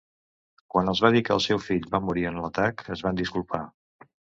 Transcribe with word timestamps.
Quan 0.75 0.89
els 0.93 1.01
va 1.05 1.11
dir 1.17 1.21
que 1.29 1.37
el 1.37 1.45
seu 1.49 1.63
fill 1.67 1.87
va 1.95 2.03
morir 2.09 2.27
en 2.33 2.43
l'atac, 2.47 2.87
es 2.99 3.09
van 3.09 3.25
disculpar. 3.25 3.67